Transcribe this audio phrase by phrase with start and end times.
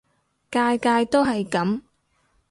[0.49, 1.81] 屆屆都係噉